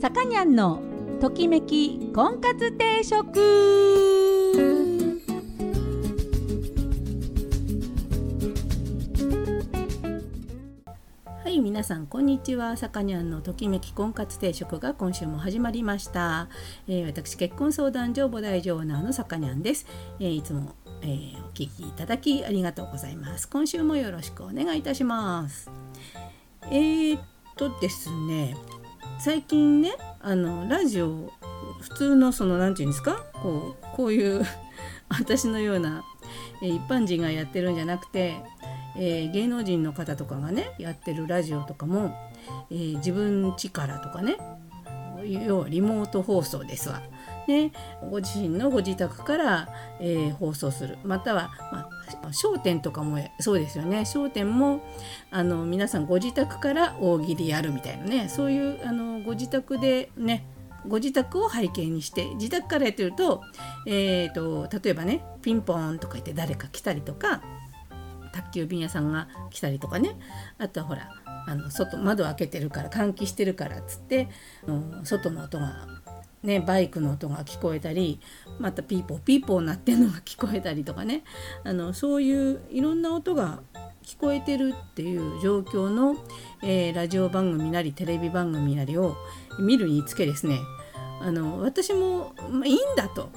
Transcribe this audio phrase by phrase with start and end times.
[0.00, 0.80] さかにゃんの
[1.20, 3.38] ときめき婚活定食。
[11.44, 12.78] はい皆さんこんにちは。
[12.78, 16.48] さかにゃんのときめき婚活定食が今週も始まりました、
[16.88, 19.86] えー、私結婚相談所母大オーナーのさかにゃんです、
[20.18, 23.46] えー、いつも、えー、お聞きいただきありがとうございます。
[23.50, 25.70] 今週もよろしくお願いいたします。
[26.70, 27.20] えー、っ
[27.54, 28.56] とですね
[29.22, 31.30] 最近ねあのラジオ
[31.80, 33.24] 普通のその何て言うんですか？
[33.34, 34.44] こうこういう
[35.08, 36.04] 私のような、
[36.62, 38.36] え一般人がやってるんじゃなくて、
[38.96, 42.14] えー、芸能人の方とかがねやってるラジオとかも、
[42.70, 44.36] えー、自分力とかね
[45.24, 47.00] 要はリモート放送ですわ。
[47.48, 47.72] ね、
[48.10, 51.88] ご自身のご自宅から、えー、放送するまたは、まあ、
[52.32, 54.04] 商店とかもそうですよね。
[54.04, 54.80] 商店も
[55.30, 58.28] あの皆さんご自宅から大喜利やるみたいなね。
[58.28, 60.46] そういうあのご自宅でね
[60.86, 63.42] ご自宅を背景にして自宅からやってると,、
[63.86, 67.42] えーと、例えばねピンポーンとか言って誰か来たりとか
[68.32, 70.16] 宅急便屋さんが来たりとかね。
[70.58, 71.10] あとはほら
[71.46, 74.28] あの外窓開けてるから換気してるからっつって、
[74.66, 75.86] うん、外の音が
[76.42, 78.18] ね、バイクの音が聞こえたり
[78.58, 81.22] またピーポーピーポー鳴ってんのが聞こえたりとかね。
[81.64, 83.60] あのそういういろんな音が
[84.02, 86.16] 聞こえてるっていう状況の、
[86.62, 89.16] えー、ラジオ番組なりテレビ番組なりを
[89.58, 90.58] 見るにつけですね。
[91.20, 93.30] あの私も、まあ、いいんだと。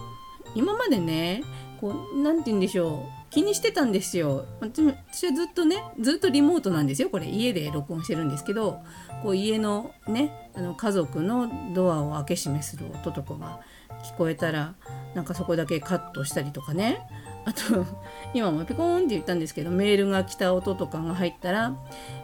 [0.55, 1.43] 今までね
[1.81, 3.22] こう何て言うんでしょう。
[3.33, 4.45] 気にしてたんですよ。
[4.59, 4.85] 私
[5.25, 7.09] はずっとねずっとリモートなんですよ。
[7.09, 8.83] これ家で録音してるんですけど
[9.23, 13.59] こう家のねあの家族のドアを開け閉めする音とかが
[14.03, 14.75] 聞こえたら
[15.15, 17.07] なんかそこだけカットしたりとかね。
[17.45, 17.87] あと
[18.35, 21.75] 今もピコーンって言ったんですけどメールが来た音とかが入ったら、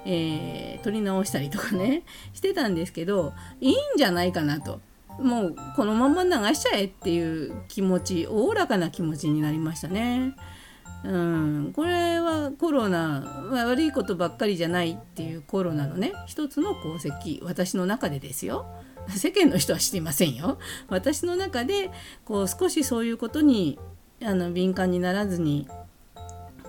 [0.05, 4.79] えー、撮り直したりとかねしてたんですけどいいんじゃないかなと。
[5.19, 10.35] もうこのまま流しちゃえっていう気持ちおおらかな気持ちになりましたね。
[11.03, 18.65] うん、これはコロナ、まあ、悪いことばっかりじゃないっていうコロナのね一つの功績私の中でですよ。
[19.07, 20.59] 世間の人は知りませんよ。
[20.87, 21.89] 私の中で
[22.25, 23.79] こう少しそういうことに
[24.23, 25.67] あの敏感にならずに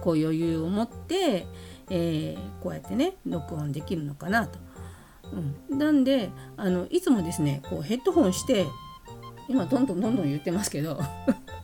[0.00, 1.46] こう余裕を持って、
[1.90, 4.58] えー、こうやってね録音できるのかなと。
[5.70, 8.66] うん、なんであのいつもですねこうヘッドホンして
[9.48, 11.00] 今どんどんどんどん言ってますけど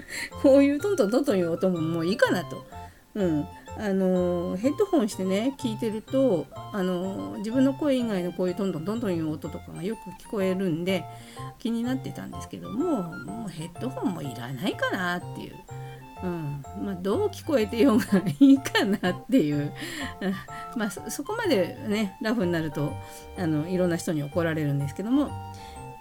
[0.42, 2.64] こういうトントントントンいう音ももういいかなと。
[3.14, 3.46] うん
[3.78, 11.04] あのヘッドホンしてね聞いてるとあの自分の声以外のこういうトントントントンいう音とかがよく聞こえるんで
[11.58, 15.54] 気になってたんですけどももうヘッドホンもいらないかなっていう。
[16.22, 18.04] うんまあ、どう聞こえてようが
[18.40, 19.70] いいかなっていう、
[20.74, 22.94] まあ、そこまでねラフになると
[23.38, 25.28] あのいろんな人に怒られるんですけども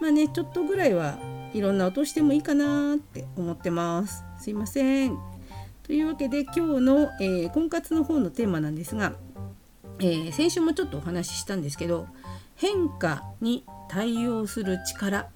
[0.00, 1.18] まあねちょっとぐらいは
[1.56, 4.22] いろんな音してもいいかなって思ってます。
[4.38, 5.16] すいません。
[5.84, 9.14] というわけで今日の、えー、婚活の方のテーマなんですが、
[9.98, 12.08] えー、先週もちょっとお話ししたんですけど
[12.56, 15.28] 変化に対応する力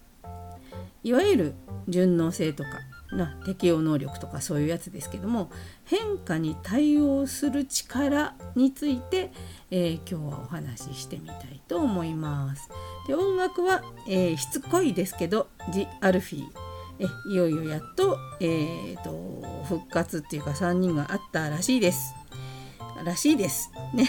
[1.02, 1.54] いわゆる
[1.88, 2.70] 順応性とか
[3.12, 5.50] な適応能力とかそういうやつですけども
[5.84, 9.32] 変化に対応する力について、
[9.70, 12.68] えー、今日はお話ししてみたいと思います。
[13.06, 16.44] で音楽は、えー、しつこいですけど「ジ・アルフィー」
[17.00, 22.14] えいよいよやっと,、えーと、復活っていうか3人があったらしいです。
[23.04, 23.70] らしいです。
[23.94, 24.06] ね。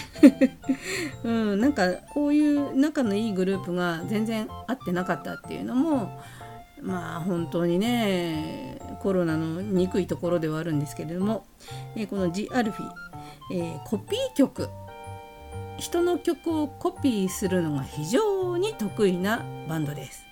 [1.24, 6.20] うん、なんかこういう仲のいいグループが全然合ってなかったっていうのも
[6.82, 11.46] まあ本当にねコロナの憎いところではあるんですけれども、
[11.96, 12.90] えー、この「ジ・アルフィ」
[13.54, 14.68] えー、コピー曲
[15.78, 20.24] 人の曲をコピーするのが非常に得意なバンドです。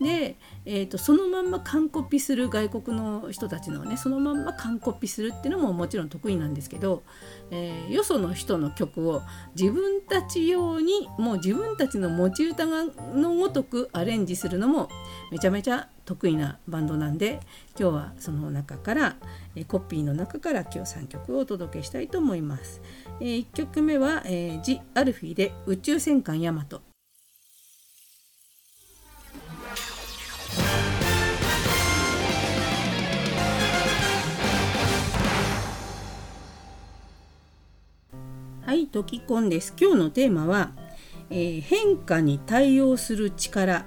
[0.00, 7.02] で、えーと、そのまんま完コピする外国の人たちのねそのまんま完コピするっていうのももちろん得意なんですけど、
[7.50, 9.22] えー、よその人の曲を
[9.58, 14.88] 自分たち用にもう自分たちの持ち歌がのごとくアレンジするのも
[15.30, 17.40] めちゃめちゃ得意なバンドなんで
[17.78, 19.16] 今日はその中から、
[19.54, 22.82] えー、コピーの中から今日3曲をお届けしたいと思います。
[23.20, 26.82] えー、1曲目は、えー、ジ・アルフィで宇宙戦艦ヤマト
[38.66, 39.74] はいトキコンです。
[39.80, 40.72] 今日のテーマは、
[41.30, 43.84] えー、変化に対応する力、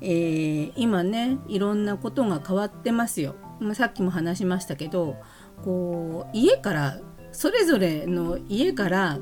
[0.00, 5.16] えー、今ねいろんなことが変わってますよ、まあ、さっきも話しましたけど
[5.64, 6.98] こう家から
[7.32, 9.18] それぞれの家から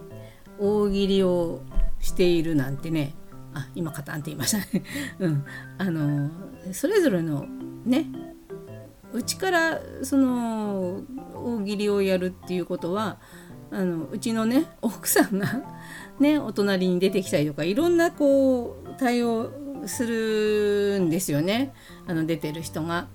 [0.58, 1.62] 大喜利を
[2.00, 3.14] しているなんてね
[3.54, 4.84] あ今カタンって言いましたね、
[5.18, 5.44] うん、
[5.78, 6.30] あの
[6.72, 7.46] それぞれの
[7.84, 8.06] ね
[9.12, 11.02] うちからその
[11.34, 13.18] 大喜利をやるっていうことは
[13.70, 15.62] あのうちのね奥さんが
[16.20, 19.50] ねお隣に出てきたりとかいろんなこう対応
[19.86, 21.72] するんですよね。
[22.06, 23.08] あの出てる人が。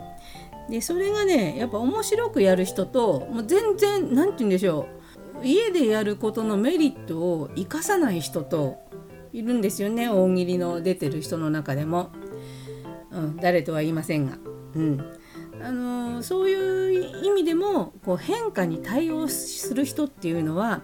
[0.69, 4.87] でそれがねやっぱ面白くやる人ともう全然何て言うんでしょ
[5.41, 5.45] う。
[5.45, 8.77] 家でやることのメリットを生かさない人と
[9.33, 12.11] いるんですよね大喜利の出てる人の中でも、
[13.11, 14.37] うん、誰とは言いませんが、
[14.75, 15.19] うん、
[15.61, 20.81] あのそういう意味でもこう変化に対応する人っていうのは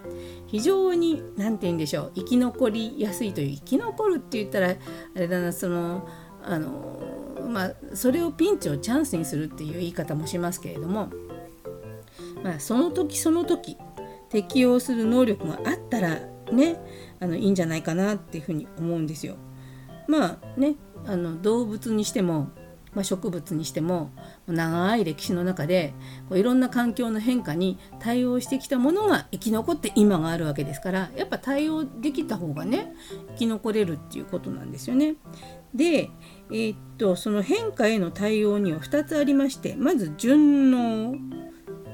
[0.48, 6.08] 非常に何て言うんでしょう生き残りやすいという生き残るって言ったらあれだなその
[6.44, 11.10] あのまあそれをピンチをチャンスにするっていう言い方もしますけれども、
[12.44, 13.78] まあ、その時その時
[14.30, 16.20] 適応する能力があったら
[16.52, 16.78] ね
[17.20, 19.36] あのいいんじゃないかなっていうふうに思うんですよ。
[20.08, 20.76] まあね
[21.06, 22.50] あの動物にしても
[22.94, 24.12] まあ、植物にしても
[24.48, 25.94] 長い歴史の中で
[26.28, 32.94] こういろんな環境の変化に対応してきたものが生き残って今があるわけですからやっぱ対応できた方がね
[33.30, 35.16] 生き残れるっていうことなんですよね。
[35.74, 36.10] で、
[36.50, 41.16] えー、っとその変化への対応には2つありましてまず順応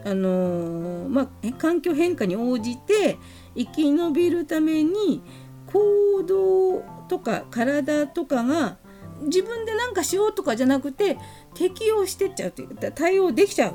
[0.05, 3.17] あのー、まあ、環境変化に応じて
[3.55, 5.23] 生き延びるために
[5.67, 8.77] 行動とか体とかが
[9.21, 11.17] 自分で何かしようとかじゃなくて
[11.53, 13.73] 適応してっちゃうっていう対応できちゃ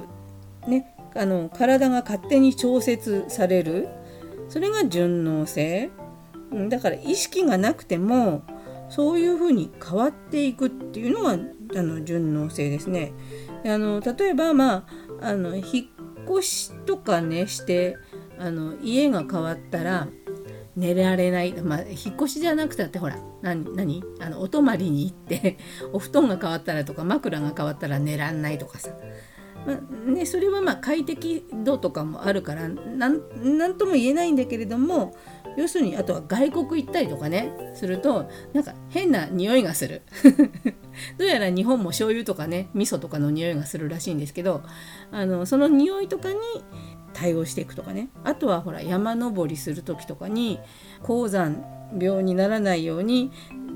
[0.66, 3.88] う、ね、あの体が勝手に調節される。
[4.50, 5.90] それが順応性。
[6.68, 8.42] だから意識がなくても
[8.88, 13.12] そういうふうに変わっていくっていうのがあの順応性ですね。
[13.64, 14.84] あの例えばま
[15.20, 17.96] ああの引っ越しとかねして
[18.40, 20.08] あの家が変わったら
[20.76, 24.02] 寝られない、まあ、引っ越しじゃなくたってほら何何？
[24.20, 25.58] あのお泊まりに行って
[25.92, 28.90] お布団が変わったらとか枕が変わったら寝らんないとかさ、
[29.66, 33.20] まあ、ね、それはまあ快適度とかもあるから何
[33.76, 35.14] とも言えないんだけれども
[35.56, 40.02] 要するにあとは外国行ったりとかねするとなんか変な匂いがする。
[41.18, 44.62] どうやら日本も醤油とかね味噌とかの匂いがするらしいんですけど
[45.10, 46.36] あのその匂いとかに
[47.12, 48.08] 対応していくとかね。
[48.24, 50.60] あとはほら山登りする時とかに
[51.02, 51.64] 高山
[51.98, 53.30] 病にならないように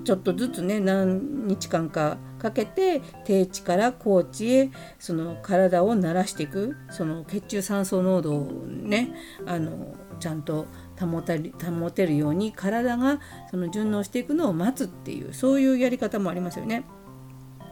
[0.05, 9.15] ちょっとずつね何日間かかけて低地から高地へその体を慣らしていくその血中酸素濃度をね
[9.47, 10.67] あのちゃんと
[11.01, 13.21] 保た保てるように体が
[13.51, 16.85] その順応していくのを待つっていうそういうやり方もありますよね。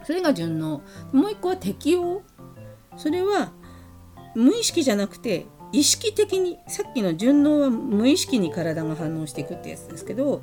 [0.04, 0.82] それが順応。
[1.12, 2.22] もう一個は適応。
[2.96, 3.52] それは
[4.34, 10.42] 無意識じゃなくて意識的にさっきの順応は無意識に体が反応していくってやつですけど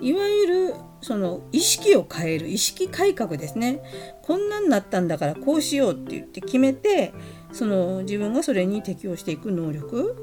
[0.00, 3.82] いわゆるその意識を変える意識改革ですね。
[4.22, 7.14] こんなんなったんだからこうしようって言って決めて
[7.52, 10.14] その自分がそれに適応していく能力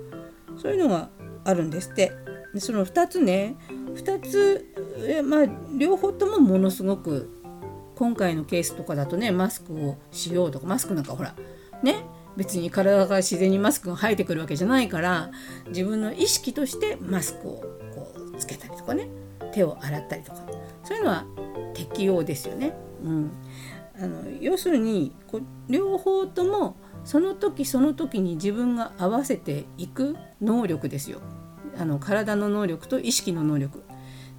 [0.61, 1.09] そういうのが
[1.45, 2.11] あるんですって。
[2.53, 3.55] でその2つね
[3.95, 5.45] 2つまあ
[5.75, 7.41] 両方ともものすごく
[7.95, 11.35] 今回のケースとかだとねマスクをしようとかマスクなんかほら
[11.81, 12.05] ね
[12.37, 15.31] 別に体が自然にマスクが生えてくるわけじゃないから
[15.67, 17.51] 自分の意識としてマスクを
[17.93, 19.07] こうつけたりとかね
[19.53, 20.39] 手を洗ったりとか
[20.83, 21.25] そういうのは
[21.73, 22.73] 適応ですよね。
[23.03, 23.31] うん、
[23.99, 31.19] あの要するにこう両方ともその時その時に自分が合わせていく能力ですよ。
[31.77, 33.83] あの体の能力と意識の能力。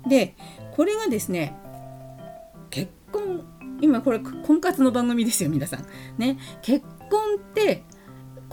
[0.07, 0.37] で
[0.73, 1.57] これがですね
[2.71, 3.45] 結婚
[3.81, 5.87] 今これ婚活の番組ですよ皆さん。
[6.19, 7.85] ね結婚って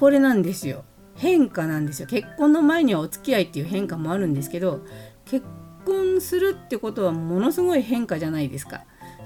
[0.01, 0.83] これなんですよ
[1.15, 4.81] 変化なんですよ結婚の前にはお付き合いっていう変化もあるんですけど
[5.25, 5.45] 結
[5.85, 8.83] 婚するってことはものすごい変化じゃないですか。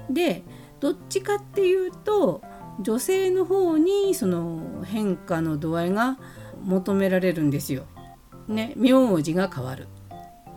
[0.09, 0.43] で
[0.81, 2.41] どっちかっていうと
[2.81, 6.17] 女性の方にその変化の度合いが
[6.61, 7.85] 求められるんですよ。
[8.49, 9.87] ね、名字が変わる。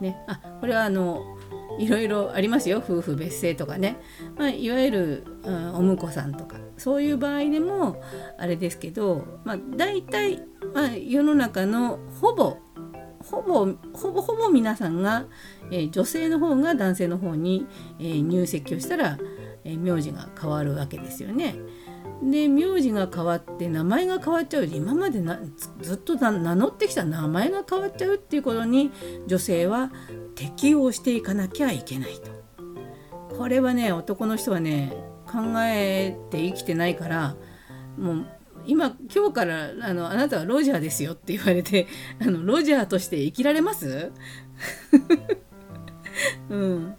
[0.01, 1.37] ね、あこれはあの
[1.79, 3.97] いろいろありますよ夫婦別姓とかね、
[4.37, 8.01] まあ、いわゆる、うん、お婿さんとかそういう場合でも
[8.37, 10.39] あれですけど、まあ、大体、
[10.73, 12.57] まあ、世の中のほぼ
[13.23, 15.25] ほぼほぼほぼ皆さんが、
[15.71, 17.67] えー、女性の方が男性の方に、
[17.99, 19.17] えー、入籍をしたら、
[19.63, 21.55] えー、名字が変わるわけですよね。
[22.23, 25.39] で名字が変わって名前が変わっちゃう今までな
[25.79, 28.91] ずっと名乗ってきた名前が変わっちゃうっていうことに
[29.27, 29.91] 女性は
[30.35, 32.39] 適応していかなきゃいけないと。
[33.37, 34.93] これはね男の人はね
[35.31, 37.35] 考えて生きてないから
[37.97, 38.25] もう
[38.65, 41.87] 今今日からあのあなたはロジャーですよって言われて
[42.21, 44.11] あのロジャーとして生きられます？
[46.49, 46.95] うん。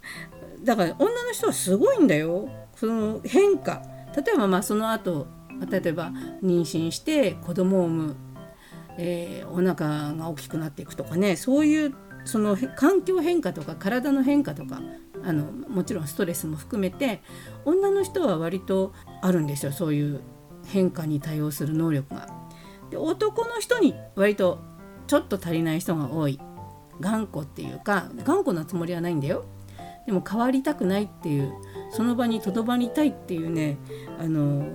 [0.63, 2.49] だから女の人はすごいんだよ。
[2.75, 3.83] その変化。
[4.15, 5.27] 例えばまあその後
[5.69, 6.11] 例えば
[6.43, 8.15] 妊娠して子供を産む、
[8.97, 11.35] えー、お腹が大きくなっていくとかね。
[11.35, 11.93] そういう
[12.25, 14.81] その環境変化とか体の変化とか
[15.23, 17.21] あのもちろんストレスも含めて
[17.65, 20.21] 女の人は割とあるんですよそういう
[20.65, 22.27] 変化に対応する能力が。
[22.89, 24.59] で男の人に割と
[25.07, 26.39] ちょっと足りない人が多い
[26.99, 29.45] 頑固っていうか頑固なつもりはないんだよ
[30.05, 31.53] でも変わりたくないっていう
[31.91, 33.77] その場にとどまりたいっていうね
[34.19, 34.67] あの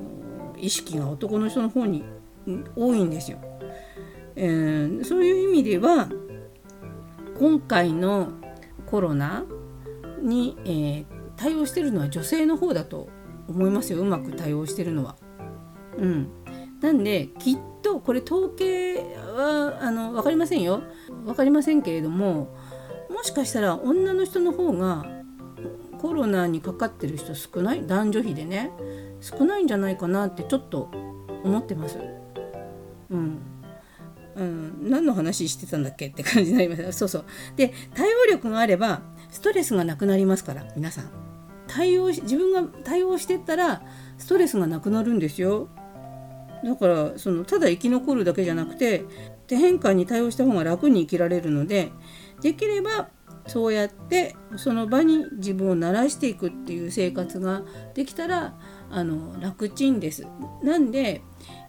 [0.56, 2.04] 意識が男の人の方に
[2.74, 3.38] 多いんですよ。
[4.36, 6.08] えー、そういう意味では
[7.38, 8.28] 今回の
[8.86, 9.44] コロナ
[10.20, 11.04] に、えー、
[11.37, 13.08] 対応してるのは女性の方だと
[13.49, 14.00] 思いますよ。
[14.00, 15.16] うまく対応してるのは。
[15.99, 16.28] うん、
[16.80, 20.82] なんできっとこれ統計はあの分かりませんよ。
[21.25, 22.54] 分かりませんけれども
[23.11, 25.06] もしかしたら女の人の方が
[25.99, 27.87] コロナにかかってる人少ない？
[27.87, 28.70] 男女比でね。
[29.18, 30.90] 少ないんじゃないかなってちょっと
[31.42, 31.99] 思ってます。
[33.08, 33.38] うん。
[34.37, 36.92] うん、何の話してたんだっけって感じになります。
[36.92, 37.25] そうそう。
[37.56, 39.00] で対応力があれば
[39.36, 41.10] ストレスがなくなりますから皆さん
[41.68, 43.82] 対応し自分が対応してったら
[44.16, 45.68] ストレスがなくなるんですよ
[46.64, 49.04] だからそのただ生き残るだけじゃなくて
[49.46, 51.92] 変化に対応した方が楽に生きられるので
[52.40, 53.10] できれば
[53.46, 57.60] そうやってその場に自分を慣らしていくっていう生活が
[57.92, 58.54] できたら
[58.90, 60.26] あの楽ちんです。
[60.62, 61.20] なんで、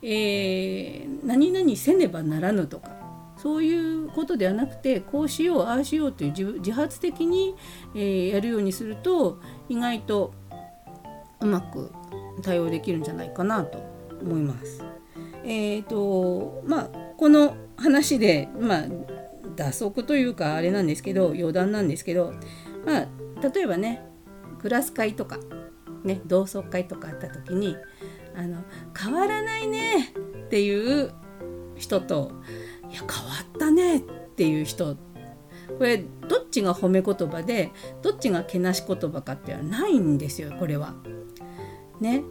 [0.01, 2.96] えー、何々せねばならぬとか
[3.37, 7.55] そういうことではなくてこうしようああしようという自発的に、
[7.95, 9.39] えー、やるようにすると
[9.69, 10.33] 意外と
[11.39, 11.91] うまく
[12.41, 13.79] 対応できるんじゃないかなと
[14.21, 14.83] 思います。
[15.43, 18.83] えーとまあ、この話で、まあ、
[19.55, 22.33] 打足というかあれなんですけど余談なんですけど、
[22.85, 23.07] まあ、
[23.41, 24.03] 例えばね
[24.59, 25.37] クラス会とか、
[26.03, 27.77] ね、同窓会とかあった時に
[28.35, 28.63] あの
[28.97, 30.11] 「変わらないね」
[30.45, 31.13] っていう
[31.75, 32.31] 人と
[32.91, 33.07] 「いや変わ
[33.41, 34.01] ったね」っ
[34.35, 34.95] ていう人
[35.77, 40.95] これどっちが褒め言葉でどっちがけなし言葉かっていうのはないんですよこれは。
[41.99, 42.23] ね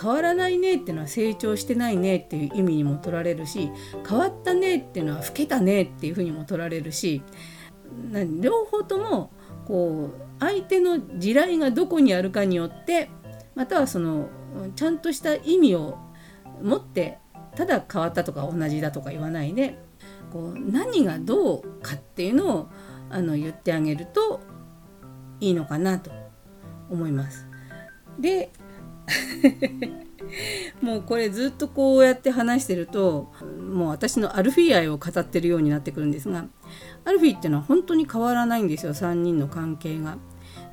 [0.00, 3.70] 変わらないねっていうのは成長してないねっていう意味にも取られるし
[4.06, 7.22] 変わったねっていうのは老けたねっていうふうにも取られるし
[8.40, 9.30] 両方とも
[9.66, 13.08] こう相手の地雷がどこにあるかによって
[13.54, 14.28] またはその
[14.74, 15.96] ちゃんとした意味を
[16.60, 17.18] 持って
[17.54, 19.78] ただ変わったとか同じだとか言わないで
[20.32, 22.68] こう何がどうかっていうのを
[23.10, 24.40] あの言ってあげると
[25.40, 26.10] いいのかなと
[26.90, 27.46] 思います。
[28.18, 28.50] で
[30.80, 36.46] もうこれずっとこうやって話してるともう私のアルフィー愛を語ってるようになってくるんですが
[37.04, 40.16] アルフィーっていうのは本当に変わらないんですよ3人の関係が。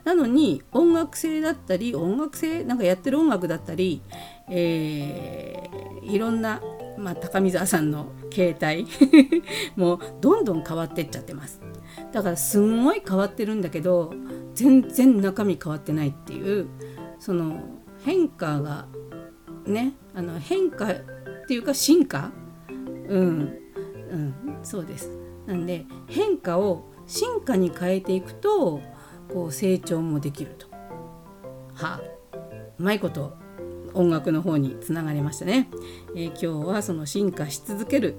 [0.04, 4.02] なのに音楽性だったり音楽性なんかやってる音楽だったり、
[4.50, 6.60] えー、いろんな、
[6.98, 8.88] まあ、高見沢さんの携帯
[9.76, 11.62] もうどんどん変わってっちゃってます。
[12.12, 14.14] だからすんごい変わってるんだけど
[14.54, 16.68] 全然中身変わってないっていう
[17.20, 17.62] その
[18.04, 18.88] 変化が
[19.66, 20.96] ねあの変化っ
[21.48, 22.32] ていうか進化？
[22.70, 23.58] うん。
[24.12, 24.34] うん。
[24.64, 25.18] そうです。
[25.46, 28.82] なんで変化を進化に変えていくと
[29.34, 30.68] こう成長もできると。
[31.74, 32.02] はあ。
[32.80, 33.41] うまいこと
[33.94, 35.70] 音楽の方につながりましたね、
[36.16, 38.16] えー、今日はその進化し続ける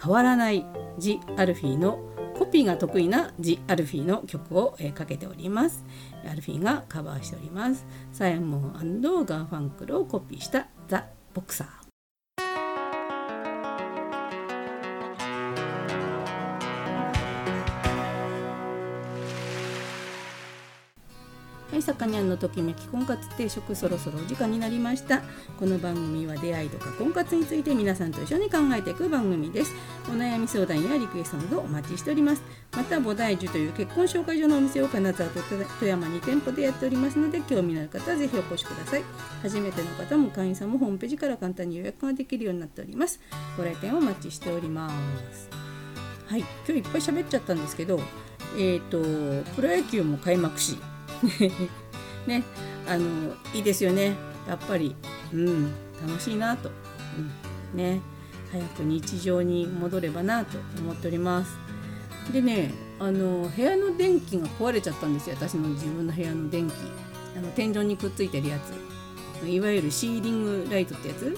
[0.00, 0.64] 変わらない
[0.98, 1.98] ジ・アルフィーの
[2.38, 5.84] コピーが得意なジ・アルフィーの曲を、えー、かけております。
[6.24, 7.84] アルフィーがカバーしております。
[8.12, 11.77] サイモンガーファンクルをコピーしたザ・ボクサー。
[21.78, 25.22] はい、さかにゃんのときめき婚活定食そろそろお時間になりました。
[25.60, 29.72] この番組は出会いとか婚活について皆さんと一緒に考えていく番組です。
[30.08, 32.42] お悩み相談やリクエストなどお待ちしております。
[32.72, 39.04] また菩提樹という結婚紹介所のお店を金沢と富山に店舗でやっておりますので興味のある方はぜひお越しください。
[39.42, 43.20] 初めての方も会員さんもホームページから簡単に予約ができるようになっております。
[43.56, 44.90] ご来店お待ちしておりま
[45.32, 45.48] す。
[46.26, 48.00] はい今日いっぱい喋っちゃったんですけど
[48.56, 50.76] えっ、ー、とプロ野球も開幕し
[52.26, 52.42] ね。
[52.86, 54.14] あのいいですよね。
[54.46, 54.94] やっぱり。
[55.32, 55.72] うん。
[56.06, 56.70] 楽しいなと、
[57.74, 58.00] うん、ね。
[58.52, 61.56] 早く日常に戻ればなと思っております。
[62.32, 65.36] でねあの部屋の電気が壊れちゃったんですよ。
[65.38, 66.74] 私の自分の部屋の電気。
[67.36, 69.46] あの天井にくっついてるやつ。
[69.46, 71.36] いわゆるシーリングライトってやつ。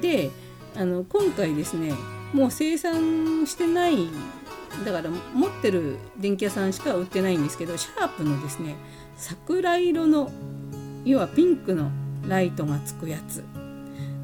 [0.00, 0.30] で
[0.76, 1.94] あの今回ですね
[2.32, 4.08] もう生産してない
[4.84, 8.76] だから持ってる電気屋さんしか売ってないんですけどシャープのですね
[9.16, 10.30] 桜色の
[11.04, 11.90] 要はピンクの
[12.28, 13.44] ライトがつくやつ。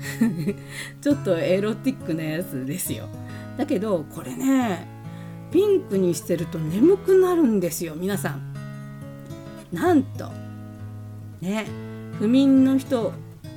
[1.00, 3.08] ちょっとエロティックなやつですよ。
[3.56, 4.86] だけどこれね
[5.52, 8.52] ピンクにしてると眠くなるんですよ皆さん。
[9.72, 10.28] なんと
[11.40, 11.66] ね
[12.18, 13.12] 不眠の人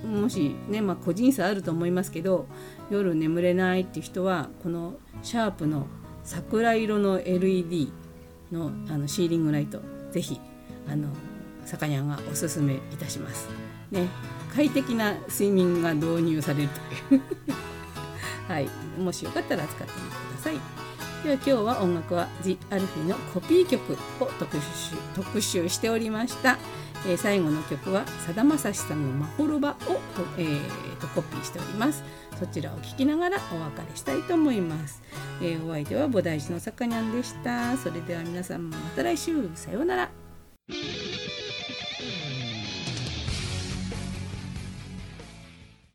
[0.05, 2.47] もしねまあ個人差あると思いますけど
[2.89, 5.87] 夜眠れないって人はこのシャープの
[6.25, 7.93] 桜色の LED
[8.51, 9.79] のあのシーリングライト
[10.11, 10.41] ぜひ
[10.89, 11.07] あの
[11.65, 13.47] さにゃんがおすすめいたします。
[13.91, 14.07] ね、
[14.53, 16.69] 快適な睡眠が導入される
[17.09, 17.21] という
[18.47, 20.94] はい、もしよかったら使ってみてください。
[21.23, 23.97] では今日は音楽は The アルフィのコピー曲を
[24.39, 24.61] 特集
[25.15, 26.57] 特集しておりました。
[27.07, 29.99] えー、最後の曲はさだまさしさんの「まほろば」をと,、
[30.37, 32.03] えー、とコピーしております。
[32.39, 35.01] そちらを聴きながらお別れしたいと思います、
[35.41, 37.77] えー、お相手は菩提寺のさかにゃんでした。
[37.77, 39.49] それでは皆さんまた来週。
[39.55, 41.04] さようなら。